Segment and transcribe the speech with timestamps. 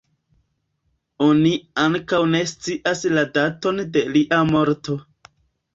[1.25, 1.51] Oni
[1.83, 5.03] ankaŭ ne scias la daton de lia morto.